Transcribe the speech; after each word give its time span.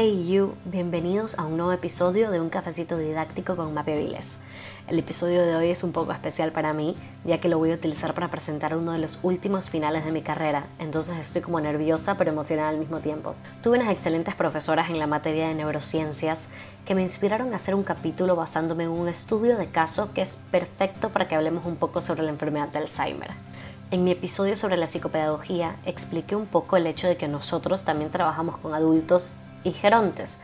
Hey 0.00 0.28
you, 0.28 0.54
bienvenidos 0.64 1.36
a 1.40 1.44
un 1.44 1.56
nuevo 1.56 1.72
episodio 1.72 2.30
de 2.30 2.40
Un 2.40 2.50
Cafecito 2.50 2.96
Didáctico 2.96 3.56
con 3.56 3.74
Mape 3.74 3.98
Viles. 3.98 4.38
El 4.86 4.96
episodio 4.96 5.44
de 5.44 5.56
hoy 5.56 5.70
es 5.70 5.82
un 5.82 5.90
poco 5.90 6.12
especial 6.12 6.52
para 6.52 6.72
mí, 6.72 6.94
ya 7.24 7.40
que 7.40 7.48
lo 7.48 7.58
voy 7.58 7.72
a 7.72 7.74
utilizar 7.74 8.14
para 8.14 8.30
presentar 8.30 8.76
uno 8.76 8.92
de 8.92 9.00
los 9.00 9.18
últimos 9.24 9.70
finales 9.70 10.04
de 10.04 10.12
mi 10.12 10.22
carrera, 10.22 10.68
entonces 10.78 11.16
estoy 11.18 11.42
como 11.42 11.58
nerviosa 11.58 12.16
pero 12.16 12.30
emocionada 12.30 12.68
al 12.68 12.78
mismo 12.78 13.00
tiempo. 13.00 13.34
Tuve 13.60 13.78
unas 13.78 13.90
excelentes 13.90 14.36
profesoras 14.36 14.88
en 14.88 15.00
la 15.00 15.08
materia 15.08 15.48
de 15.48 15.56
neurociencias 15.56 16.50
que 16.86 16.94
me 16.94 17.02
inspiraron 17.02 17.52
a 17.52 17.56
hacer 17.56 17.74
un 17.74 17.82
capítulo 17.82 18.36
basándome 18.36 18.84
en 18.84 18.90
un 18.90 19.08
estudio 19.08 19.58
de 19.58 19.66
caso 19.66 20.12
que 20.14 20.22
es 20.22 20.38
perfecto 20.52 21.10
para 21.10 21.26
que 21.26 21.34
hablemos 21.34 21.66
un 21.66 21.74
poco 21.74 22.02
sobre 22.02 22.22
la 22.22 22.30
enfermedad 22.30 22.68
de 22.68 22.78
Alzheimer. 22.78 23.30
En 23.90 24.04
mi 24.04 24.12
episodio 24.12 24.54
sobre 24.54 24.76
la 24.76 24.86
psicopedagogía 24.86 25.74
expliqué 25.84 26.36
un 26.36 26.46
poco 26.46 26.76
el 26.76 26.86
hecho 26.86 27.08
de 27.08 27.16
que 27.16 27.26
nosotros 27.26 27.82
también 27.82 28.12
trabajamos 28.12 28.58
con 28.58 28.74
adultos 28.74 29.32
y 29.64 29.72
gerontes. 29.72 30.38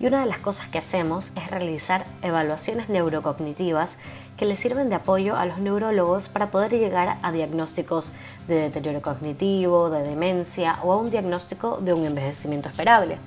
Y 0.00 0.06
una 0.06 0.20
de 0.20 0.26
las 0.26 0.38
cosas 0.38 0.68
que 0.68 0.78
hacemos 0.78 1.32
es 1.34 1.50
realizar 1.50 2.06
evaluaciones 2.22 2.88
neurocognitivas 2.88 3.98
que 4.36 4.46
le 4.46 4.54
sirven 4.54 4.88
de 4.88 4.94
apoyo 4.94 5.36
a 5.36 5.44
los 5.44 5.58
neurólogos 5.58 6.28
para 6.28 6.52
poder 6.52 6.70
llegar 6.70 7.18
a 7.22 7.32
diagnósticos 7.32 8.12
de 8.46 8.54
deterioro 8.54 9.02
cognitivo, 9.02 9.90
de 9.90 10.02
demencia 10.02 10.78
o 10.84 10.92
a 10.92 10.96
un 10.96 11.10
diagnóstico 11.10 11.78
de 11.80 11.92
un 11.92 12.04
envejecimiento 12.04 12.68
esperable. 12.68 13.18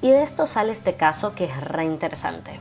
Y 0.00 0.10
de 0.10 0.22
esto 0.22 0.46
sale 0.46 0.72
este 0.72 0.94
caso 0.94 1.34
que 1.34 1.44
es 1.44 1.60
re 1.60 1.84
interesante. 1.84 2.58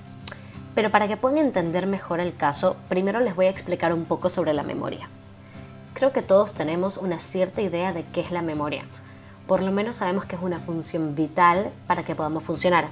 Pero 0.75 0.91
para 0.91 1.07
que 1.07 1.17
puedan 1.17 1.37
entender 1.37 1.87
mejor 1.87 2.19
el 2.19 2.35
caso, 2.35 2.75
primero 2.89 3.21
les 3.21 3.35
voy 3.35 3.45
a 3.45 3.49
explicar 3.49 3.93
un 3.93 4.05
poco 4.05 4.29
sobre 4.29 4.53
la 4.53 4.63
memoria. 4.63 5.07
Creo 5.93 6.11
que 6.11 6.21
todos 6.21 6.53
tenemos 6.53 6.97
una 6.97 7.19
cierta 7.19 7.61
idea 7.61 7.93
de 7.93 8.03
qué 8.03 8.21
es 8.21 8.31
la 8.31 8.41
memoria. 8.41 8.83
Por 9.47 9.63
lo 9.63 9.71
menos 9.71 9.95
sabemos 9.95 10.25
que 10.25 10.35
es 10.35 10.41
una 10.41 10.59
función 10.59 11.15
vital 11.15 11.71
para 11.87 12.03
que 12.03 12.15
podamos 12.15 12.43
funcionar. 12.43 12.89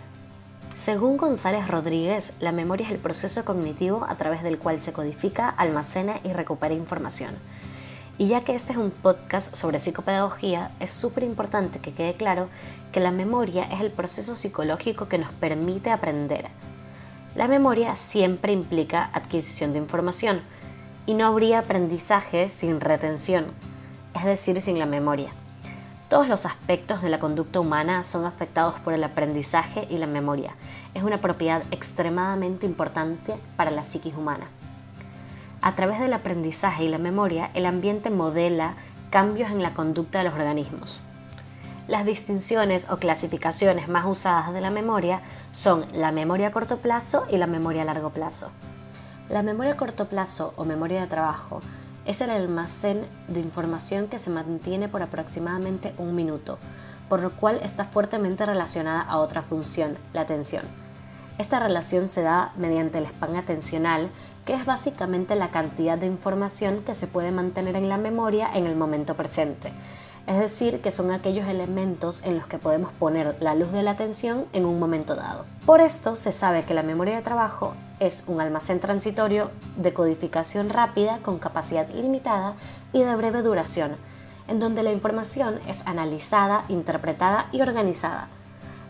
Según 0.73 1.17
González 1.17 1.67
Rodríguez, 1.67 2.31
la 2.39 2.53
memoria 2.53 2.85
es 2.85 2.93
el 2.93 2.97
proceso 2.97 3.43
cognitivo 3.43 4.05
a 4.07 4.15
través 4.15 4.41
del 4.41 4.57
cual 4.57 4.79
se 4.79 4.93
codifica, 4.93 5.49
almacena 5.49 6.21
y 6.23 6.31
recupera 6.31 6.73
información. 6.73 7.35
Y 8.17 8.27
ya 8.27 8.45
que 8.45 8.55
este 8.55 8.71
es 8.71 8.77
un 8.77 8.91
podcast 8.91 9.53
sobre 9.53 9.81
psicopedagogía, 9.81 10.71
es 10.79 10.91
súper 10.91 11.23
importante 11.23 11.79
que 11.79 11.93
quede 11.93 12.13
claro 12.13 12.47
que 12.93 13.01
la 13.01 13.11
memoria 13.11 13.65
es 13.65 13.81
el 13.81 13.91
proceso 13.91 14.37
psicológico 14.37 15.09
que 15.09 15.17
nos 15.17 15.33
permite 15.33 15.91
aprender. 15.91 16.47
La 17.35 17.49
memoria 17.49 17.97
siempre 17.97 18.53
implica 18.53 19.09
adquisición 19.11 19.73
de 19.73 19.79
información, 19.79 20.39
y 21.05 21.15
no 21.15 21.27
habría 21.27 21.59
aprendizaje 21.59 22.47
sin 22.47 22.79
retención, 22.79 23.47
es 24.15 24.23
decir, 24.23 24.61
sin 24.61 24.79
la 24.79 24.85
memoria. 24.85 25.33
Todos 26.15 26.29
los 26.29 26.45
aspectos 26.45 27.01
de 27.01 27.09
la 27.09 27.19
conducta 27.19 27.59
humana 27.59 28.01
son 28.01 28.23
afectados 28.23 28.75
por 28.75 28.93
el 28.93 29.03
aprendizaje 29.03 29.85
y 29.89 29.97
la 29.97 30.07
memoria. 30.07 30.55
Es 30.93 31.03
una 31.03 31.19
propiedad 31.19 31.63
extremadamente 31.71 32.65
importante 32.65 33.35
para 33.57 33.69
la 33.69 33.83
psiquis 33.83 34.15
humana. 34.15 34.45
A 35.61 35.75
través 35.75 35.99
del 35.99 36.13
aprendizaje 36.13 36.85
y 36.85 36.87
la 36.87 36.99
memoria, 36.99 37.51
el 37.53 37.65
ambiente 37.65 38.11
modela 38.11 38.75
cambios 39.09 39.51
en 39.51 39.61
la 39.61 39.73
conducta 39.73 40.19
de 40.19 40.23
los 40.23 40.35
organismos. 40.35 41.01
Las 41.89 42.05
distinciones 42.05 42.89
o 42.89 42.95
clasificaciones 42.95 43.89
más 43.89 44.05
usadas 44.05 44.53
de 44.53 44.61
la 44.61 44.71
memoria 44.71 45.19
son 45.51 45.85
la 45.91 46.13
memoria 46.13 46.47
a 46.47 46.51
corto 46.51 46.77
plazo 46.77 47.25
y 47.29 47.35
la 47.35 47.47
memoria 47.47 47.81
a 47.81 47.85
largo 47.85 48.11
plazo. 48.11 48.51
La 49.27 49.43
memoria 49.43 49.73
a 49.73 49.77
corto 49.77 50.07
plazo 50.07 50.53
o 50.55 50.63
memoria 50.63 51.01
de 51.01 51.07
trabajo 51.07 51.59
es 52.05 52.21
el 52.21 52.29
almacén 52.29 53.05
de 53.27 53.39
información 53.39 54.07
que 54.07 54.19
se 54.19 54.29
mantiene 54.29 54.87
por 54.87 55.01
aproximadamente 55.01 55.93
un 55.97 56.15
minuto, 56.15 56.59
por 57.09 57.21
lo 57.21 57.31
cual 57.31 57.59
está 57.63 57.85
fuertemente 57.85 58.45
relacionada 58.45 59.01
a 59.01 59.17
otra 59.17 59.41
función, 59.41 59.95
la 60.13 60.21
atención. 60.21 60.63
Esta 61.37 61.59
relación 61.59 62.07
se 62.07 62.21
da 62.21 62.53
mediante 62.55 62.97
el 62.97 63.07
span 63.07 63.35
atencional, 63.35 64.09
que 64.45 64.53
es 64.53 64.65
básicamente 64.65 65.35
la 65.35 65.49
cantidad 65.49 65.97
de 65.97 66.05
información 66.05 66.81
que 66.83 66.95
se 66.95 67.07
puede 67.07 67.31
mantener 67.31 67.75
en 67.75 67.89
la 67.89 67.97
memoria 67.97 68.49
en 68.53 68.65
el 68.67 68.75
momento 68.75 69.15
presente, 69.15 69.73
es 70.27 70.39
decir, 70.39 70.81
que 70.81 70.91
son 70.91 71.11
aquellos 71.11 71.47
elementos 71.47 72.23
en 72.23 72.37
los 72.37 72.47
que 72.47 72.57
podemos 72.57 72.91
poner 72.93 73.35
la 73.41 73.53
luz 73.53 73.71
de 73.71 73.83
la 73.83 73.91
atención 73.91 74.45
en 74.53 74.65
un 74.65 74.79
momento 74.79 75.15
dado. 75.15 75.45
Por 75.65 75.81
esto 75.81 76.15
se 76.15 76.31
sabe 76.31 76.63
que 76.63 76.73
la 76.73 76.83
memoria 76.83 77.15
de 77.15 77.21
trabajo 77.21 77.75
es 77.99 78.23
un 78.27 78.41
almacén 78.41 78.79
transitorio 78.79 79.51
de 79.77 79.93
codificación 79.93 80.69
rápida 80.69 81.19
con 81.19 81.39
capacidad 81.39 81.89
limitada 81.89 82.55
y 82.93 83.03
de 83.03 83.15
breve 83.15 83.41
duración, 83.41 83.95
en 84.47 84.59
donde 84.59 84.83
la 84.83 84.91
información 84.91 85.59
es 85.67 85.85
analizada, 85.87 86.65
interpretada 86.69 87.47
y 87.51 87.61
organizada. 87.61 88.27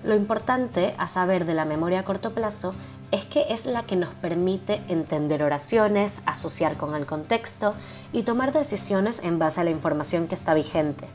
Lo 0.04 0.16
importante 0.16 0.94
a 0.98 1.08
saber 1.08 1.46
de 1.46 1.54
la 1.54 1.66
memoria 1.66 2.02
a 2.02 2.04
corto 2.04 2.34
plazo 2.34 2.76
es 3.12 3.26
que 3.26 3.46
es 3.50 3.66
la 3.66 3.84
que 3.84 3.96
nos 3.96 4.10
permite 4.10 4.82
entender 4.88 5.44
oraciones, 5.44 6.20
asociar 6.26 6.78
con 6.78 6.96
el 6.96 7.06
contexto 7.06 7.74
y 8.12 8.24
tomar 8.24 8.52
decisiones 8.52 9.24
en 9.24 9.40
base 9.40 9.62
a 9.62 9.64
la 9.64 9.70
información 9.70 10.28
que 10.28 10.36
está 10.36 10.54
vigente. 10.54 11.08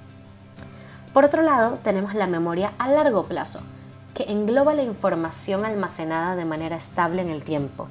Por 1.12 1.25
otro 1.25 1.43
lado, 1.43 1.79
tenemos 1.83 2.15
la 2.15 2.27
memoria 2.27 2.73
a 2.79 2.89
largo 2.89 3.27
plazo, 3.27 3.61
que 4.15 4.25
engloba 4.25 4.75
la 4.75 4.82
información 4.82 5.65
almacenada 5.65 6.37
de 6.37 6.44
manera 6.44 6.76
estable 6.76 7.22
en 7.22 7.31
el 7.31 7.44
tiempo, 7.44 7.88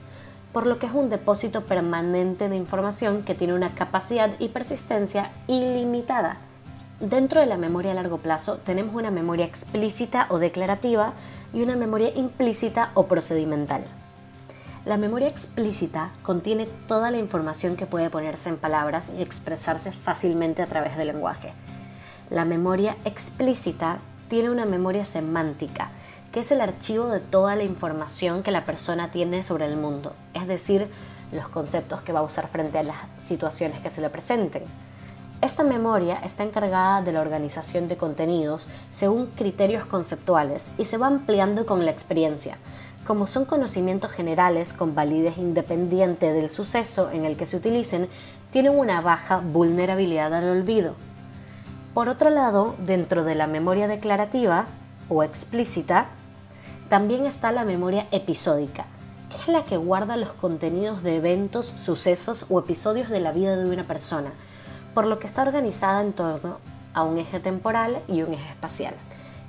por 0.53 0.68
lo 0.68 0.80
que 0.80 0.85
es 0.85 0.94
un 0.94 1.09
depósito 1.09 1.66
permanente 1.66 2.50
de 2.50 2.56
información 2.56 3.24
que 3.24 3.35
tiene 3.35 3.53
una 3.53 3.75
capacidad 3.75 4.31
y 4.40 4.50
persistencia 4.50 5.31
ilimitada. 5.47 6.38
Dentro 7.00 7.40
de 7.40 7.47
la 7.47 7.58
memoria 7.58 7.91
a 7.91 7.96
largo 7.96 8.18
plazo 8.18 8.58
tenemos 8.58 8.96
una 8.96 9.12
memoria 9.12 9.46
explícita 9.46 10.28
o 10.29 10.40
declarativa 10.40 11.13
y 11.53 11.62
una 11.62 11.75
memoria 11.75 12.12
implícita 12.16 12.91
o 12.94 13.08
procedimental. 13.08 13.84
La 14.85 14.97
memoria 14.97 15.28
explícita 15.28 16.12
contiene 16.24 16.68
toda 16.88 17.12
la 17.12 17.18
información 17.18 17.75
que 17.75 17.85
puede 17.85 18.09
ponerse 18.09 18.50
en 18.50 18.58
palabras 18.58 19.13
y 19.18 19.22
expresarse 19.22 19.91
fácilmente 19.91 20.62
a 20.62 20.68
través 20.68 20.97
del 20.97 21.08
lenguaje 21.08 21.53
la 22.29 22.46
memoria 22.46 22.96
explícita 23.06 24.00
tiene 24.29 24.51
una 24.51 24.66
memoria 24.66 25.03
semántica, 25.03 25.90
que 26.31 26.41
es 26.41 26.51
el 26.51 26.62
archivo 26.62 27.07
de 27.07 27.19
toda 27.19 27.56
la 27.56 27.63
información 27.63 28.44
que 28.44 28.51
la 28.51 28.63
persona 28.63 29.12
tiene 29.12 29.44
sobre 29.44 29.66
el 29.66 29.75
mundo, 29.75 30.13
es 30.34 30.47
decir, 30.47 30.88
los 31.31 31.50
conceptos 31.50 32.01
que 32.01 32.13
va 32.13 32.19
a 32.19 32.23
usar 32.23 32.47
frente 32.47 32.78
a 32.78 32.84
las 32.84 32.97
situaciones 33.19 33.81
que 33.81 33.90
se 33.90 34.01
le 34.01 34.09
presenten. 34.09 34.63
Esta 35.41 35.63
memoria 35.63 36.19
está 36.23 36.44
encargada 36.44 37.01
de 37.01 37.12
la 37.12 37.22
organización 37.22 37.88
de 37.88 37.97
contenidos 37.97 38.69
según 38.90 39.28
criterios 39.28 39.85
conceptuales 39.85 40.73
y 40.78 40.85
se 40.85 40.97
va 40.97 41.07
ampliando 41.07 41.66
con 41.66 41.85
la 41.85 41.91
experiencia. 41.91 42.57
Como 43.07 43.25
son 43.25 43.46
conocimientos 43.46 44.11
generales 44.11 44.73
con 44.73 44.94
validez 44.94 45.38
independiente 45.38 46.34
del 46.34 46.50
suceso 46.50 47.09
en 47.11 47.25
el 47.25 47.38
que 47.38 47.47
se 47.47 47.57
utilicen, 47.57 48.09
tienen 48.51 48.78
una 48.78 49.01
baja 49.01 49.38
vulnerabilidad 49.38 50.34
al 50.34 50.50
olvido. 50.50 50.96
Por 51.94 52.08
otro 52.08 52.30
lado, 52.30 52.76
dentro 52.78 53.24
de 53.24 53.34
la 53.34 53.48
memoria 53.48 53.88
declarativa 53.88 54.68
o 55.10 55.24
explícita, 55.24 56.06
también 56.88 57.26
está 57.26 57.52
la 57.52 57.66
memoria 57.66 58.08
episódica, 58.12 58.86
que 59.30 59.38
es 59.38 59.48
la 59.48 59.64
que 59.64 59.78
guarda 59.78 60.16
los 60.16 60.34
contenidos 60.34 61.02
de 61.02 61.16
eventos, 61.16 61.66
sucesos 61.66 62.46
o 62.50 62.60
episodios 62.60 63.10
de 63.10 63.20
la 63.20 63.32
vida 63.32 63.56
de 63.56 63.70
una 63.70 63.86
persona, 63.86 64.32
por 64.94 65.08
lo 65.08 65.18
que 65.18 65.26
está 65.26 65.42
organizada 65.42 66.02
en 66.02 66.14
torno 66.14 66.58
a 66.94 67.04
un 67.04 67.18
eje 67.18 67.40
temporal 67.40 68.00
y 68.08 68.22
un 68.22 68.34
eje 68.34 68.50
espacial. 68.50 68.94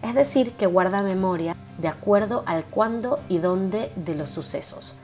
Es 0.03 0.15
decir, 0.15 0.53
que 0.53 0.67
guarda 0.67 1.03
memoria 1.03 1.57
de 1.77 1.89
acuerdo 1.89 2.43
al 2.47 2.65
cuándo 2.65 3.21
y 3.28 3.37
dónde 3.37 3.93
de 3.97 4.15
los 4.15 4.31
sucesos. 4.31 4.95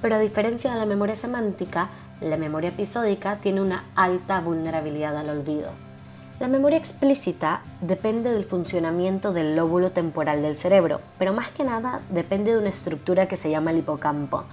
Pero 0.00 0.14
a 0.14 0.20
diferencia 0.20 0.72
de 0.72 0.78
la 0.78 0.86
memoria 0.86 1.16
semántica, 1.16 1.90
la 2.22 2.38
memoria 2.38 2.70
episódica 2.70 3.36
tiene 3.40 3.60
una 3.60 3.84
alta 3.94 4.40
vulnerabilidad 4.40 5.16
al 5.18 5.28
olvido. 5.28 5.87
La 6.40 6.46
memoria 6.46 6.78
explícita 6.78 7.62
depende 7.80 8.32
del 8.32 8.44
funcionamiento 8.44 9.32
del 9.32 9.56
lóbulo 9.56 9.90
temporal 9.90 10.40
del 10.40 10.56
cerebro, 10.56 11.00
pero 11.18 11.32
más 11.32 11.50
que 11.50 11.64
nada 11.64 12.00
depende 12.10 12.52
de 12.52 12.58
una 12.58 12.68
estructura 12.68 13.26
que 13.26 13.36
se 13.36 13.50
llama 13.50 13.72
el 13.72 13.78
hipocampo, 13.78 14.44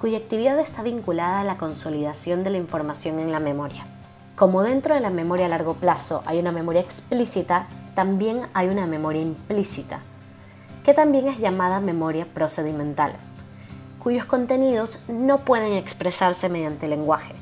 cuya 0.00 0.18
actividad 0.18 0.56
está 0.60 0.84
vinculada 0.84 1.40
a 1.40 1.44
la 1.44 1.58
consolidación 1.58 2.44
de 2.44 2.50
la 2.50 2.58
información 2.58 3.18
en 3.18 3.32
la 3.32 3.40
memoria. 3.40 3.88
Como 4.36 4.62
dentro 4.62 4.94
de 4.94 5.00
la 5.00 5.10
memoria 5.10 5.46
a 5.46 5.48
largo 5.48 5.74
plazo 5.74 6.22
hay 6.26 6.38
una 6.38 6.52
memoria 6.52 6.80
explícita, 6.80 7.66
también 7.96 8.42
hay 8.54 8.68
una 8.68 8.86
memoria 8.86 9.22
implícita, 9.22 9.98
que 10.84 10.94
también 10.94 11.26
es 11.26 11.38
llamada 11.38 11.80
memoria 11.80 12.24
procedimental, 12.24 13.16
cuyos 13.98 14.26
contenidos 14.26 15.00
no 15.08 15.38
pueden 15.38 15.72
expresarse 15.72 16.48
mediante 16.48 16.86
lenguaje 16.86 17.34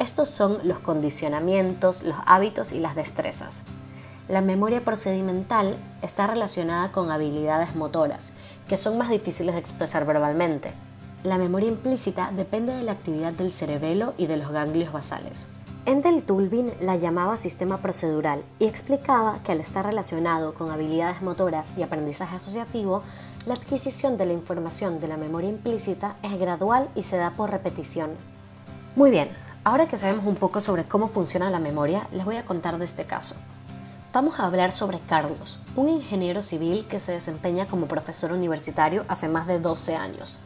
estos 0.00 0.28
son 0.28 0.66
los 0.66 0.78
condicionamientos, 0.78 2.02
los 2.02 2.16
hábitos 2.24 2.72
y 2.72 2.80
las 2.80 2.96
destrezas. 2.96 3.64
La 4.28 4.40
memoria 4.40 4.82
procedimental 4.82 5.76
está 6.00 6.26
relacionada 6.26 6.90
con 6.90 7.10
habilidades 7.10 7.76
motoras, 7.76 8.32
que 8.66 8.78
son 8.78 8.96
más 8.96 9.10
difíciles 9.10 9.54
de 9.54 9.60
expresar 9.60 10.06
verbalmente. 10.06 10.72
La 11.22 11.36
memoria 11.36 11.68
implícita 11.68 12.32
depende 12.34 12.72
de 12.72 12.82
la 12.82 12.92
actividad 12.92 13.34
del 13.34 13.52
cerebelo 13.52 14.14
y 14.16 14.26
de 14.26 14.38
los 14.38 14.50
ganglios 14.50 14.90
basales. 14.90 15.48
Endel 15.84 16.22
Tulbin 16.22 16.72
la 16.80 16.96
llamaba 16.96 17.36
sistema 17.36 17.82
procedural 17.82 18.42
y 18.58 18.66
explicaba 18.66 19.40
que 19.44 19.52
al 19.52 19.60
estar 19.60 19.84
relacionado 19.84 20.54
con 20.54 20.70
habilidades 20.70 21.20
motoras 21.20 21.74
y 21.76 21.82
aprendizaje 21.82 22.36
asociativo, 22.36 23.02
la 23.44 23.52
adquisición 23.52 24.16
de 24.16 24.24
la 24.24 24.32
información 24.32 24.98
de 24.98 25.08
la 25.08 25.18
memoria 25.18 25.50
implícita 25.50 26.16
es 26.22 26.38
gradual 26.38 26.88
y 26.94 27.02
se 27.02 27.18
da 27.18 27.32
por 27.32 27.50
repetición. 27.50 28.12
Muy 28.96 29.10
bien, 29.10 29.28
ahora 29.64 29.86
que 29.86 29.98
sabemos 29.98 30.26
un 30.26 30.36
poco 30.36 30.60
sobre 30.60 30.84
cómo 30.84 31.08
funciona 31.08 31.50
la 31.50 31.58
memoria, 31.58 32.08
les 32.12 32.24
voy 32.24 32.36
a 32.36 32.44
contar 32.44 32.78
de 32.78 32.84
este 32.84 33.04
caso. 33.04 33.36
Vamos 34.12 34.40
a 34.40 34.46
hablar 34.46 34.72
sobre 34.72 34.98
Carlos, 35.00 35.58
un 35.76 35.88
ingeniero 35.88 36.42
civil 36.42 36.86
que 36.86 36.98
se 36.98 37.12
desempeña 37.12 37.66
como 37.66 37.86
profesor 37.86 38.32
universitario 38.32 39.04
hace 39.08 39.28
más 39.28 39.46
de 39.46 39.60
12 39.60 39.96
años. 39.96 40.40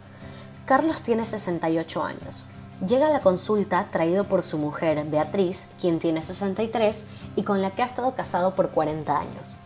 Carlos 0.67 1.03
tiene 1.03 1.25
68 1.25 2.03
años 2.03 2.47
Llega 2.87 3.07
a 3.07 3.11
la 3.11 3.21
consulta 3.21 3.87
traído 3.91 4.25
por 4.25 4.43
su 4.43 4.59
mujer, 4.59 5.03
Beatriz, 5.07 5.71
quien 5.81 6.01
tiene 6.01 6.23
63 6.23 7.07
y 7.37 7.43
con 7.45 7.63
la 7.63 7.71
que 7.71 7.83
ha 7.83 7.87
estado 7.87 8.15
casado 8.15 8.55
por 8.55 8.71
40 8.71 9.17
años. 9.17 9.57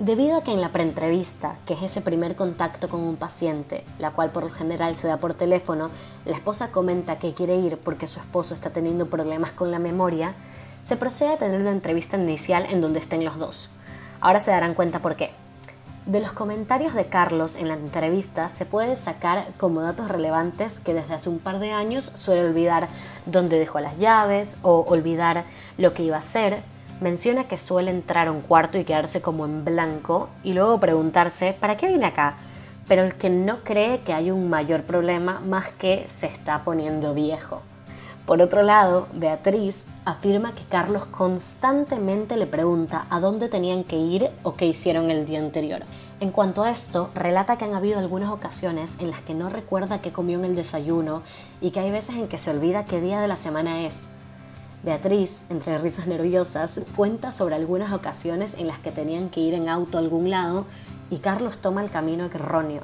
Debido 0.00 0.38
a 0.38 0.42
que 0.42 0.54
en 0.54 0.62
la 0.62 0.72
preentrevista, 0.72 1.56
que 1.66 1.74
es 1.74 1.82
ese 1.82 2.00
primer 2.00 2.34
contacto 2.34 2.88
con 2.88 3.02
un 3.02 3.16
paciente, 3.16 3.84
la 3.98 4.12
cual 4.12 4.30
por 4.30 4.44
lo 4.44 4.48
general 4.48 4.96
se 4.96 5.08
da 5.08 5.18
por 5.18 5.34
teléfono, 5.34 5.90
la 6.24 6.32
esposa 6.32 6.72
comenta 6.72 7.18
que 7.18 7.34
quiere 7.34 7.56
ir 7.56 7.76
porque 7.76 8.06
su 8.06 8.18
esposo 8.18 8.54
está 8.54 8.70
teniendo 8.70 9.10
problemas 9.10 9.52
con 9.52 9.70
la 9.70 9.78
memoria, 9.78 10.32
se 10.82 10.96
procede 10.96 11.34
a 11.34 11.36
tener 11.36 11.60
una 11.60 11.72
entrevista 11.72 12.16
inicial 12.16 12.64
en 12.70 12.80
donde 12.80 12.98
estén 12.98 13.26
los 13.26 13.36
dos. 13.36 13.72
Ahora 14.22 14.40
se 14.40 14.52
darán 14.52 14.72
cuenta 14.72 15.00
por 15.00 15.16
qué. 15.16 15.32
De 16.06 16.20
los 16.20 16.32
comentarios 16.32 16.94
de 16.94 17.04
Carlos 17.04 17.56
en 17.56 17.68
la 17.68 17.74
entrevista 17.74 18.48
se 18.48 18.64
puede 18.64 18.96
sacar 18.96 19.48
como 19.58 19.82
datos 19.82 20.08
relevantes 20.08 20.80
que 20.80 20.94
desde 20.94 21.12
hace 21.12 21.28
un 21.28 21.40
par 21.40 21.58
de 21.58 21.72
años 21.72 22.06
suele 22.06 22.46
olvidar 22.46 22.88
dónde 23.26 23.58
dejó 23.58 23.80
las 23.80 23.98
llaves 23.98 24.56
o 24.62 24.80
olvidar 24.88 25.44
lo 25.76 25.92
que 25.92 26.04
iba 26.04 26.16
a 26.16 26.20
hacer. 26.20 26.62
Menciona 27.00 27.44
que 27.44 27.56
suele 27.56 27.90
entrar 27.90 28.28
a 28.28 28.32
un 28.32 28.42
cuarto 28.42 28.76
y 28.76 28.84
quedarse 28.84 29.22
como 29.22 29.46
en 29.46 29.64
blanco 29.64 30.28
y 30.42 30.52
luego 30.52 30.78
preguntarse 30.78 31.56
¿para 31.58 31.76
qué 31.76 31.88
viene 31.88 32.04
acá? 32.04 32.34
Pero 32.86 33.04
el 33.04 33.14
que 33.14 33.30
no 33.30 33.64
cree 33.64 34.00
que 34.00 34.12
hay 34.12 34.30
un 34.30 34.50
mayor 34.50 34.82
problema 34.82 35.40
más 35.40 35.70
que 35.70 36.04
se 36.08 36.26
está 36.26 36.62
poniendo 36.62 37.14
viejo. 37.14 37.62
Por 38.26 38.42
otro 38.42 38.62
lado, 38.62 39.08
Beatriz 39.14 39.86
afirma 40.04 40.54
que 40.54 40.62
Carlos 40.64 41.06
constantemente 41.06 42.36
le 42.36 42.46
pregunta 42.46 43.06
a 43.08 43.18
dónde 43.18 43.48
tenían 43.48 43.82
que 43.82 43.96
ir 43.96 44.28
o 44.42 44.54
qué 44.54 44.66
hicieron 44.66 45.10
el 45.10 45.24
día 45.24 45.38
anterior. 45.38 45.80
En 46.20 46.30
cuanto 46.30 46.62
a 46.62 46.70
esto, 46.70 47.10
relata 47.14 47.56
que 47.56 47.64
han 47.64 47.74
habido 47.74 47.98
algunas 47.98 48.30
ocasiones 48.30 49.00
en 49.00 49.10
las 49.10 49.22
que 49.22 49.32
no 49.32 49.48
recuerda 49.48 50.02
qué 50.02 50.12
comió 50.12 50.38
en 50.38 50.44
el 50.44 50.54
desayuno 50.54 51.22
y 51.62 51.70
que 51.70 51.80
hay 51.80 51.90
veces 51.90 52.16
en 52.16 52.28
que 52.28 52.36
se 52.36 52.50
olvida 52.50 52.84
qué 52.84 53.00
día 53.00 53.20
de 53.20 53.28
la 53.28 53.36
semana 53.36 53.86
es. 53.86 54.10
Beatriz, 54.82 55.44
entre 55.50 55.76
risas 55.76 56.06
nerviosas, 56.06 56.80
cuenta 56.96 57.32
sobre 57.32 57.54
algunas 57.54 57.92
ocasiones 57.92 58.54
en 58.54 58.66
las 58.66 58.78
que 58.78 58.90
tenían 58.90 59.28
que 59.28 59.40
ir 59.40 59.52
en 59.52 59.68
auto 59.68 59.98
a 59.98 60.00
algún 60.00 60.30
lado 60.30 60.64
y 61.10 61.18
Carlos 61.18 61.58
toma 61.58 61.84
el 61.84 61.90
camino 61.90 62.24
erróneo. 62.24 62.82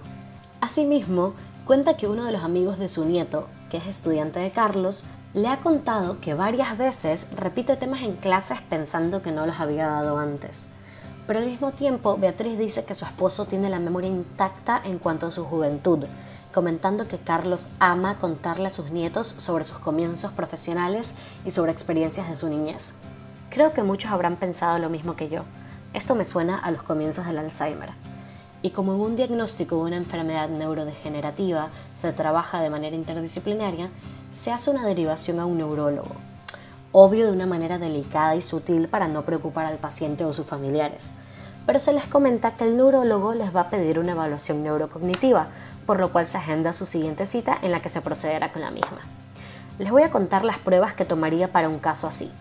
Asimismo, 0.61 1.33
cuenta 1.65 1.97
que 1.97 2.07
uno 2.07 2.25
de 2.25 2.33
los 2.33 2.45
amigos 2.45 2.79
de 2.79 2.91
su 2.91 3.07
nieto, 3.07 3.49
que 3.71 3.79
es 3.79 3.87
estudiante 3.87 4.41
de 4.41 4.51
Carlos, 4.51 5.05
le 5.33 5.49
ha 5.49 5.61
contado 5.61 6.21
que 6.21 6.35
varias 6.35 6.77
veces 6.77 7.29
repite 7.35 7.77
temas 7.77 8.03
en 8.03 8.17
clases 8.17 8.61
pensando 8.61 9.23
que 9.23 9.33
no 9.33 9.47
los 9.47 9.59
había 9.59 9.87
dado 9.87 10.19
antes. 10.19 10.69
Pero 11.27 11.39
al 11.39 11.47
mismo 11.47 11.73
tiempo, 11.73 12.19
Beatriz 12.19 12.59
dice 12.59 12.85
que 12.85 12.95
su 12.95 13.07
esposo 13.07 13.47
tiene 13.47 13.71
la 13.71 13.81
memoria 13.81 14.11
intacta 14.11 14.83
en 14.85 14.99
cuanto 14.99 15.29
a 15.29 15.31
su 15.31 15.45
juventud, 15.45 16.05
comentando 16.57 17.07
que 17.07 17.19
Carlos 17.19 17.69
ama 17.81 18.17
contarle 18.19 18.69
a 18.69 18.71
sus 18.71 18.91
nietos 18.91 19.27
sobre 19.37 19.63
sus 19.65 19.79
comienzos 19.79 20.33
profesionales 20.33 21.15
y 21.45 21.51
sobre 21.51 21.71
experiencias 21.71 22.31
de 22.31 22.37
su 22.37 22.49
niñez. 22.49 22.95
Creo 23.51 23.75
que 23.75 23.83
muchos 23.83 24.11
habrán 24.11 24.37
pensado 24.37 24.79
lo 24.79 24.89
mismo 24.89 25.17
que 25.17 25.29
yo. 25.29 25.43
Esto 25.93 26.15
me 26.15 26.25
suena 26.25 26.57
a 26.57 26.71
los 26.71 26.83
comienzos 26.83 27.27
del 27.27 27.37
Alzheimer 27.37 27.91
y 28.63 28.71
como 28.71 28.95
en 28.95 29.01
un 29.03 29.17
diagnóstico 29.17 29.77
de 29.77 29.83
una 29.83 29.97
enfermedad 29.97 30.49
neurodegenerativa 30.49 31.69
se 31.93 32.15
trabaja 32.15 32.63
de 32.63 32.71
manera 32.71 32.97
interdisciplinaria, 32.97 33.91
se 34.31 34.51
hace 34.51 34.71
una 34.71 34.87
derivación 34.87 35.39
a 35.41 35.45
un 35.45 35.59
neurólogo, 35.59 36.17
obvio 36.91 37.27
de 37.27 37.33
una 37.33 37.45
manera 37.45 37.77
delicada 37.77 38.35
y 38.35 38.41
sutil 38.41 38.89
para 38.89 39.09
no 39.09 39.27
preocupar 39.27 39.67
al 39.67 39.77
paciente 39.77 40.25
o 40.25 40.33
sus 40.33 40.47
familiares. 40.47 41.13
Pero 41.67 41.81
se 41.81 41.93
les 41.93 42.07
comenta 42.07 42.53
que 42.53 42.65
el 42.65 42.77
neurólogo 42.77 43.35
les 43.35 43.55
va 43.55 43.63
a 43.63 43.71
pedir 43.71 43.99
una 43.99 44.13
evaluación 44.13 44.63
neurocognitiva, 44.63 45.49
por 45.85 46.01
lo 46.01 46.13
cual 46.13 46.27
se 46.27 46.39
agenda 46.39 46.73
su 46.73 46.87
siguiente 46.87 47.27
cita 47.27 47.59
en 47.61 47.73
la 47.73 47.83
que 47.83 47.89
se 47.89 48.01
procederá 48.01 48.53
con 48.53 48.63
la 48.63 48.71
misma. 48.71 49.01
Les 49.79 49.91
voy 49.91 50.03
a 50.03 50.11
contar 50.11 50.45
las 50.45 50.59
pruebas 50.59 50.95
que 50.95 51.05
tomaría 51.05 51.53
para 51.53 51.69
un 51.69 51.79
caso 51.79 52.07
así 52.07 52.33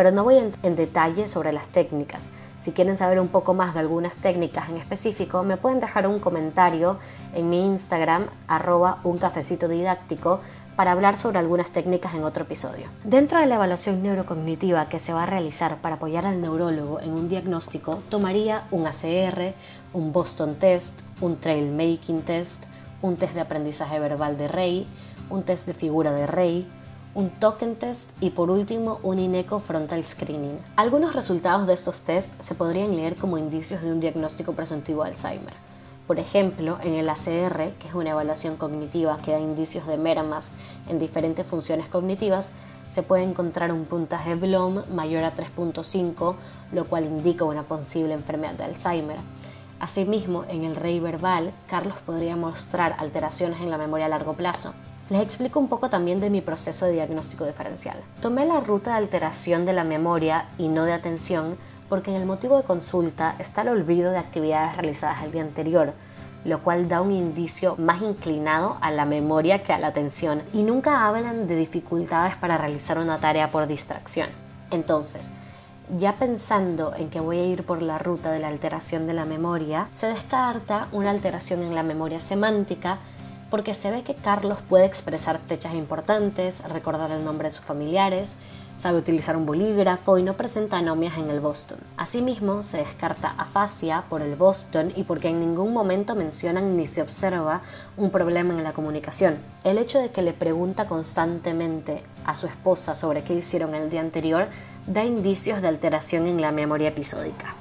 pero 0.00 0.12
no 0.12 0.24
voy 0.24 0.38
en, 0.62 0.76
detalle 0.76 1.26
sobre 1.26 1.52
las 1.52 1.68
técnicas. 1.68 2.30
Si 2.56 2.72
quieren 2.72 2.96
saber 2.96 3.20
un 3.20 3.28
poco 3.28 3.52
más 3.52 3.74
de 3.74 3.80
algunas 3.80 4.16
técnicas 4.16 4.70
en 4.70 4.78
específico, 4.78 5.42
me 5.42 5.58
pueden 5.58 5.78
dejar 5.78 6.06
un 6.06 6.20
comentario 6.20 6.98
en 7.34 7.50
mi 7.50 7.66
Instagram, 7.66 8.26
arroba 8.48 9.00
un 9.04 9.18
cafecito 9.18 9.68
didáctico, 9.68 10.40
para 10.76 10.92
hablar 10.92 11.16
sobre 11.16 11.38
algunas 11.38 11.72
técnicas 11.72 12.14
en 12.14 12.24
otro 12.24 12.44
episodio. 12.44 12.86
Dentro 13.04 13.40
de 13.40 13.46
la 13.46 13.56
evaluación 13.56 14.02
neurocognitiva 14.02 14.88
que 14.88 14.98
se 14.98 15.12
va 15.12 15.24
a 15.24 15.26
realizar 15.26 15.76
para 15.78 15.96
apoyar 15.96 16.26
al 16.26 16.40
neurólogo 16.40 17.00
en 17.00 17.12
un 17.12 17.28
diagnóstico, 17.28 18.02
tomaría 18.08 18.64
un 18.70 18.86
ACR, 18.86 19.54
un 19.92 20.12
Boston 20.12 20.56
Test, 20.56 21.02
un 21.20 21.38
Trail 21.38 21.70
Making 21.72 22.22
Test, 22.22 22.64
un 23.02 23.16
test 23.16 23.34
de 23.34 23.40
aprendizaje 23.40 23.98
verbal 23.98 24.36
de 24.36 24.48
Rey, 24.48 24.86
un 25.30 25.42
test 25.42 25.66
de 25.66 25.74
figura 25.74 26.12
de 26.12 26.26
Rey, 26.26 26.68
un 27.14 27.30
token 27.30 27.76
test 27.76 28.10
y 28.22 28.30
por 28.30 28.50
último 28.50 29.00
un 29.02 29.18
INECO 29.18 29.60
frontal 29.60 30.04
screening. 30.04 30.58
Algunos 30.76 31.14
resultados 31.14 31.66
de 31.66 31.74
estos 31.74 32.02
tests 32.02 32.44
se 32.44 32.54
podrían 32.54 32.94
leer 32.94 33.16
como 33.16 33.38
indicios 33.38 33.82
de 33.82 33.92
un 33.92 34.00
diagnóstico 34.00 34.52
presuntivo 34.52 35.02
de 35.02 35.10
Alzheimer. 35.10 35.69
Por 36.10 36.18
ejemplo, 36.18 36.76
en 36.82 36.94
el 36.94 37.08
ACR, 37.08 37.74
que 37.78 37.86
es 37.86 37.94
una 37.94 38.10
evaluación 38.10 38.56
cognitiva 38.56 39.18
que 39.18 39.30
da 39.30 39.38
indicios 39.38 39.86
de 39.86 39.96
mermas 39.96 40.50
en 40.88 40.98
diferentes 40.98 41.46
funciones 41.46 41.86
cognitivas, 41.86 42.50
se 42.88 43.04
puede 43.04 43.22
encontrar 43.22 43.70
un 43.70 43.84
puntaje 43.84 44.34
BLOM 44.34 44.82
mayor 44.92 45.22
a 45.22 45.36
3.5, 45.36 46.34
lo 46.72 46.86
cual 46.86 47.04
indica 47.04 47.44
una 47.44 47.62
posible 47.62 48.12
enfermedad 48.12 48.54
de 48.54 48.64
Alzheimer. 48.64 49.18
Asimismo, 49.78 50.44
en 50.48 50.64
el 50.64 50.74
REI 50.74 50.98
verbal, 50.98 51.52
Carlos 51.68 51.98
podría 52.04 52.34
mostrar 52.34 52.96
alteraciones 52.98 53.60
en 53.60 53.70
la 53.70 53.78
memoria 53.78 54.06
a 54.06 54.08
largo 54.08 54.34
plazo. 54.34 54.74
Les 55.10 55.22
explico 55.22 55.60
un 55.60 55.68
poco 55.68 55.90
también 55.90 56.18
de 56.18 56.30
mi 56.30 56.40
proceso 56.40 56.86
de 56.86 56.92
diagnóstico 56.92 57.46
diferencial. 57.46 57.96
Tomé 58.20 58.46
la 58.46 58.58
ruta 58.58 58.90
de 58.90 58.96
alteración 58.96 59.64
de 59.64 59.74
la 59.74 59.84
memoria 59.84 60.48
y 60.58 60.66
no 60.66 60.86
de 60.86 60.92
atención 60.92 61.56
porque 61.90 62.10
en 62.10 62.16
el 62.16 62.24
motivo 62.24 62.56
de 62.56 62.62
consulta 62.62 63.34
está 63.38 63.62
el 63.62 63.68
olvido 63.68 64.12
de 64.12 64.18
actividades 64.18 64.76
realizadas 64.76 65.24
el 65.24 65.32
día 65.32 65.42
anterior, 65.42 65.92
lo 66.44 66.62
cual 66.62 66.88
da 66.88 67.02
un 67.02 67.10
indicio 67.10 67.74
más 67.76 68.00
inclinado 68.00 68.78
a 68.80 68.90
la 68.92 69.04
memoria 69.04 69.62
que 69.62 69.74
a 69.74 69.78
la 69.78 69.88
atención 69.88 70.42
y 70.54 70.62
nunca 70.62 71.06
hablan 71.06 71.46
de 71.48 71.56
dificultades 71.56 72.36
para 72.36 72.56
realizar 72.56 72.98
una 72.98 73.18
tarea 73.18 73.50
por 73.50 73.66
distracción. 73.66 74.28
Entonces, 74.70 75.32
ya 75.96 76.14
pensando 76.14 76.94
en 76.94 77.10
que 77.10 77.18
voy 77.18 77.38
a 77.40 77.44
ir 77.44 77.66
por 77.66 77.82
la 77.82 77.98
ruta 77.98 78.30
de 78.30 78.38
la 78.38 78.48
alteración 78.48 79.06
de 79.08 79.14
la 79.14 79.24
memoria, 79.24 79.88
se 79.90 80.06
descarta 80.06 80.86
una 80.92 81.10
alteración 81.10 81.62
en 81.62 81.74
la 81.74 81.82
memoria 81.82 82.20
semántica 82.20 83.00
porque 83.50 83.74
se 83.74 83.90
ve 83.90 84.02
que 84.02 84.14
Carlos 84.14 84.58
puede 84.68 84.86
expresar 84.86 85.40
fechas 85.40 85.74
importantes, 85.74 86.62
recordar 86.68 87.10
el 87.10 87.24
nombre 87.24 87.48
de 87.48 87.52
sus 87.52 87.64
familiares, 87.64 88.38
sabe 88.80 88.96
utilizar 88.96 89.36
un 89.36 89.44
bolígrafo 89.44 90.16
y 90.16 90.22
no 90.22 90.38
presenta 90.38 90.78
anomias 90.78 91.18
en 91.18 91.28
el 91.28 91.40
Boston. 91.40 91.78
Asimismo, 91.98 92.62
se 92.62 92.78
descarta 92.78 93.34
afasia 93.36 94.04
por 94.08 94.22
el 94.22 94.36
Boston 94.36 94.90
y 94.96 95.04
porque 95.04 95.28
en 95.28 95.38
ningún 95.38 95.74
momento 95.74 96.14
mencionan 96.14 96.78
ni 96.78 96.86
se 96.86 97.02
observa 97.02 97.60
un 97.98 98.10
problema 98.10 98.54
en 98.54 98.64
la 98.64 98.72
comunicación. 98.72 99.36
El 99.64 99.76
hecho 99.76 99.98
de 99.98 100.08
que 100.08 100.22
le 100.22 100.32
pregunta 100.32 100.86
constantemente 100.86 102.02
a 102.24 102.34
su 102.34 102.46
esposa 102.46 102.94
sobre 102.94 103.22
qué 103.22 103.34
hicieron 103.34 103.74
el 103.74 103.90
día 103.90 104.00
anterior 104.00 104.48
da 104.86 105.04
indicios 105.04 105.60
de 105.60 105.68
alteración 105.68 106.26
en 106.26 106.40
la 106.40 106.50
memoria 106.50 106.88
episódica. 106.88 107.54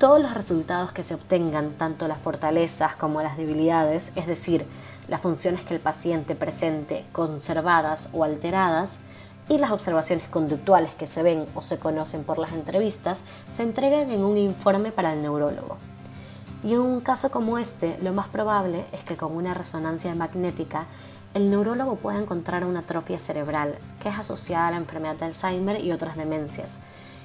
Todos 0.00 0.20
los 0.20 0.34
resultados 0.34 0.92
que 0.92 1.04
se 1.04 1.14
obtengan, 1.14 1.74
tanto 1.74 2.08
las 2.08 2.18
fortalezas 2.18 2.96
como 2.96 3.22
las 3.22 3.36
debilidades, 3.36 4.12
es 4.16 4.26
decir, 4.26 4.66
las 5.06 5.20
funciones 5.20 5.62
que 5.62 5.74
el 5.74 5.80
paciente 5.80 6.34
presente 6.34 7.04
conservadas 7.12 8.08
o 8.12 8.24
alteradas, 8.24 9.00
y 9.50 9.58
las 9.58 9.72
observaciones 9.72 10.28
conductuales 10.28 10.94
que 10.94 11.08
se 11.08 11.24
ven 11.24 11.44
o 11.56 11.60
se 11.60 11.78
conocen 11.78 12.22
por 12.22 12.38
las 12.38 12.52
entrevistas, 12.52 13.24
se 13.50 13.64
entregan 13.64 14.10
en 14.12 14.22
un 14.22 14.38
informe 14.38 14.92
para 14.92 15.12
el 15.12 15.20
neurólogo. 15.20 15.76
Y 16.62 16.74
en 16.74 16.80
un 16.80 17.00
caso 17.00 17.32
como 17.32 17.58
este, 17.58 17.98
lo 18.00 18.12
más 18.12 18.28
probable 18.28 18.86
es 18.92 19.02
que 19.02 19.16
con 19.16 19.34
una 19.34 19.52
resonancia 19.52 20.14
magnética, 20.14 20.86
el 21.34 21.50
neurólogo 21.50 21.96
pueda 21.96 22.18
encontrar 22.18 22.64
una 22.64 22.80
atrofia 22.80 23.18
cerebral 23.18 23.76
que 24.00 24.08
es 24.08 24.18
asociada 24.18 24.68
a 24.68 24.70
la 24.70 24.76
enfermedad 24.76 25.16
de 25.16 25.24
Alzheimer 25.26 25.84
y 25.84 25.90
otras 25.90 26.16
demencias, 26.16 26.80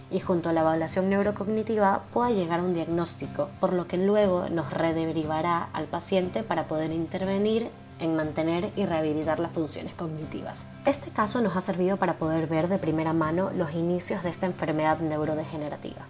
y 0.09 0.19
junto 0.19 0.49
a 0.49 0.53
la 0.53 0.61
evaluación 0.61 1.09
neurocognitiva 1.11 2.05
pueda 2.11 2.31
llegar 2.31 2.59
a 2.59 2.63
un 2.63 2.73
diagnóstico, 2.73 3.49
por 3.59 3.73
lo 3.73 3.87
que 3.87 3.97
luego 3.97 4.49
nos 4.49 4.73
rederivará 4.73 5.69
al 5.73 5.85
paciente 5.85 6.41
para 6.41 6.67
poder 6.67 6.91
intervenir 6.91 7.69
en 7.99 8.15
mantener 8.15 8.71
y 8.75 8.85
rehabilitar 8.85 9.39
las 9.39 9.51
funciones 9.51 9.93
cognitivas. 9.93 10.65
Este 10.85 11.11
caso 11.11 11.41
nos 11.41 11.55
ha 11.55 11.61
servido 11.61 11.97
para 11.97 12.17
poder 12.17 12.47
ver 12.47 12.67
de 12.67 12.77
primera 12.77 13.13
mano 13.13 13.51
los 13.55 13.73
inicios 13.73 14.23
de 14.23 14.29
esta 14.29 14.45
enfermedad 14.45 14.99
neurodegenerativa. 14.99 16.01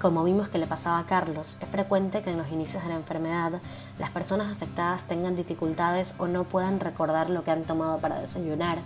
Como 0.00 0.24
vimos 0.24 0.48
que 0.48 0.58
le 0.58 0.66
pasaba 0.66 0.98
a 0.98 1.06
Carlos, 1.06 1.56
es 1.60 1.68
frecuente 1.68 2.22
que 2.22 2.30
en 2.30 2.36
los 2.36 2.52
inicios 2.52 2.82
de 2.82 2.90
la 2.90 2.96
enfermedad 2.96 3.52
las 3.98 4.10
personas 4.10 4.52
afectadas 4.52 5.06
tengan 5.06 5.36
dificultades 5.36 6.16
o 6.18 6.26
no 6.26 6.44
puedan 6.44 6.80
recordar 6.80 7.30
lo 7.30 7.44
que 7.44 7.50
han 7.50 7.64
tomado 7.64 7.98
para 7.98 8.20
desayunar, 8.20 8.78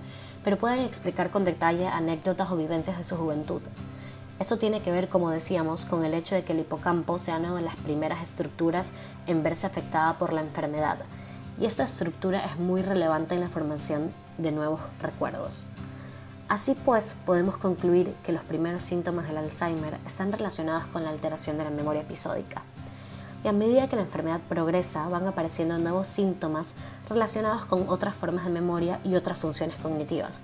pero 0.45 0.57
pueden 0.57 0.81
explicar 0.81 1.31
con 1.31 1.45
detalle 1.45 1.89
anécdotas 1.89 2.51
o 2.51 2.57
vivencias 2.57 2.97
de 2.97 3.05
su 3.05 3.17
juventud. 3.17 3.61
Esto 4.39 4.57
tiene 4.57 4.81
que 4.81 4.93
ver, 4.93 5.09
como 5.09 5.31
decíamos, 5.31 5.85
con 5.85 6.05
el 6.05 6.15
hecho 6.15 6.37
de 6.37 6.45
que 6.45 6.53
el 6.53 6.61
hipocampo 6.61 7.19
sea 7.19 7.39
una 7.39 7.55
de 7.57 7.63
las 7.63 7.77
primeras 7.77 8.23
estructuras 8.23 8.95
en 9.27 9.43
verse 9.43 9.67
afectada 9.67 10.17
por 10.17 10.33
la 10.33 10.41
enfermedad, 10.41 10.99
y 11.61 11.67
esta 11.67 11.85
estructura 11.85 12.45
es 12.45 12.59
muy 12.59 12.83
relevante 12.83 13.35
en 13.35 13.43
la 13.43 13.51
formación 13.51 14.13
de 14.39 14.51
nuevos 14.51 14.81
recuerdos. 15.03 15.67
Así 16.49 16.75
pues, 16.85 17.15
podemos 17.27 17.59
concluir 17.59 18.15
que 18.25 18.33
los 18.33 18.43
primeros 18.43 18.83
síntomas 18.83 19.29
del 19.29 19.37
Alzheimer 19.37 19.99
están 20.05 20.33
relacionados 20.33 20.87
con 20.87 21.05
la 21.05 21.11
alteración 21.11 21.59
de 21.59 21.65
la 21.65 21.71
memoria 21.71 22.01
episódica. 22.01 22.63
Y 23.45 23.49
a 23.49 23.53
medida 23.53 23.89
que 23.89 23.97
la 23.97 24.03
enfermedad 24.03 24.41
progresa, 24.49 25.09
van 25.09 25.27
apareciendo 25.27 25.79
nuevos 25.79 26.09
síntomas 26.09 26.75
relacionados 27.09 27.65
con 27.67 27.89
otras 27.89 28.15
formas 28.15 28.47
de 28.47 28.51
memoria 28.51 29.01
y 29.05 29.15
otras 29.15 29.39
funciones 29.39 29.77
cognitivas. 29.77 30.43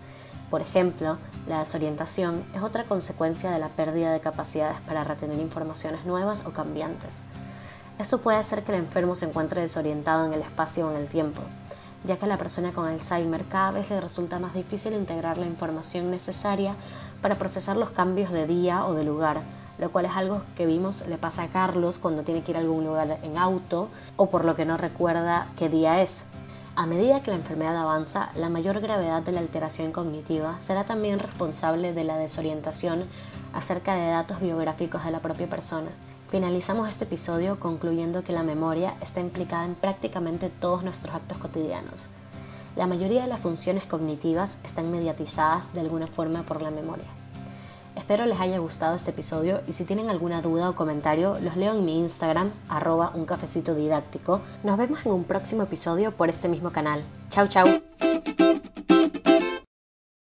Por 0.51 0.61
ejemplo, 0.61 1.19
la 1.49 1.59
desorientación 1.61 2.45
es 2.55 2.63
otra 2.63 2.85
consecuencia 2.85 3.51
de 3.51 3.59
la 3.59 3.71
pérdida 3.71 4.13
de 4.13 4.21
capacidades 4.21 4.81
para 4.83 5.03
retener 5.03 5.41
informaciones 5.41 6.07
nuevas 6.07 6.47
o 6.47 6.53
cambiantes. 6.53 7.23
Esto 7.99 8.19
puede 8.19 8.37
hacer 8.37 8.63
que 8.63 8.73
el 8.73 8.79
enfermo 8.79 9.15
se 9.15 9.25
encuentre 9.25 9.63
desorientado 9.63 10.27
en 10.27 10.35
el 10.35 10.43
espacio 10.43 10.87
o 10.87 10.91
en 10.91 10.99
el 10.99 11.09
tiempo, 11.09 11.41
ya 12.05 12.19
que 12.19 12.27
a 12.27 12.29
la 12.29 12.37
persona 12.37 12.73
con 12.73 12.87
Alzheimer 12.87 13.47
cada 13.47 13.71
vez 13.71 13.89
le 13.89 14.03
resulta 14.03 14.39
más 14.39 14.53
difícil 14.53 14.93
integrar 14.93 15.39
la 15.39 15.47
información 15.47 16.11
necesaria 16.11 16.75
para 17.23 17.39
procesar 17.39 17.79
los 17.79 17.89
cambios 17.89 18.31
de 18.31 18.47
día 18.47 18.85
o 18.85 18.93
de 18.93 19.05
lugar, 19.05 19.41
lo 19.79 19.91
cual 19.93 20.05
es 20.05 20.15
algo 20.15 20.43
que 20.57 20.67
vimos 20.67 21.07
le 21.09 21.17
pasa 21.17 21.45
a 21.45 21.49
Carlos 21.49 21.99
cuando 21.99 22.23
tiene 22.23 22.43
que 22.43 22.51
ir 22.51 22.59
a 22.59 22.61
algún 22.61 22.85
lugar 22.85 23.19
en 23.23 23.39
auto 23.39 23.89
o 24.17 24.29
por 24.29 24.45
lo 24.45 24.57
que 24.57 24.67
no 24.67 24.77
recuerda 24.77 25.49
qué 25.57 25.71
día 25.71 26.03
es. 26.03 26.27
A 26.75 26.85
medida 26.85 27.23
que 27.23 27.31
la 27.31 27.39
enfermedad 27.39 27.79
avanza, 27.79 28.29
la 28.35 28.51
mayor 28.51 28.81
gravedad 28.81 29.23
de 29.23 29.33
la 29.33 29.41
alteración 29.41 29.91
cognitiva 29.91 30.61
será 30.61 30.85
también 30.85 31.19
responsable 31.19 31.95
de 31.95 32.05
la 32.05 32.19
desorientación 32.19 33.07
acerca 33.55 33.95
de 33.95 34.11
datos 34.11 34.41
biográficos 34.41 35.03
de 35.03 35.13
la 35.13 35.21
propia 35.21 35.49
persona. 35.49 35.89
Finalizamos 36.29 36.89
este 36.89 37.05
episodio 37.05 37.61
concluyendo 37.61 38.25
que 38.25 38.33
la 38.33 38.43
memoria 38.43 38.95
está 39.01 39.21
implicada 39.21 39.65
en 39.65 39.77
prácticamente 39.77 40.51
todos 40.51 40.83
nuestros 40.83 41.15
actos 41.15 41.39
cotidianos. 41.39 42.09
La 42.75 42.87
mayoría 42.87 43.23
de 43.23 43.29
las 43.29 43.41
funciones 43.41 43.87
cognitivas 43.87 44.61
están 44.65 44.91
mediatizadas 44.91 45.73
de 45.73 45.81
alguna 45.81 46.09
forma 46.09 46.43
por 46.43 46.63
la 46.63 46.71
memoria. 46.71 47.07
Espero 47.95 48.27
les 48.27 48.41
haya 48.41 48.59
gustado 48.59 48.95
este 48.95 49.13
episodio 49.13 49.63
y 49.67 49.73
si 49.73 49.85
tienen 49.85 50.11
alguna 50.11 50.43
duda 50.43 50.69
o 50.69 50.75
comentario 50.75 51.39
los 51.41 51.57
leo 51.57 51.73
en 51.73 51.85
mi 51.85 51.99
Instagram, 51.99 52.51
arroba 52.69 53.13
un 53.15 53.25
cafecito 53.25 53.75
didáctico. 53.75 54.43
Nos 54.65 54.77
vemos 54.77 55.07
en 55.07 55.13
un 55.13 55.25
próximo 55.25 55.63
episodio 55.63 56.11
por 56.11 56.29
este 56.29 56.49
mismo 56.49 56.73
canal. 56.73 57.03
Chau 57.31 57.47
chau. 57.47 57.67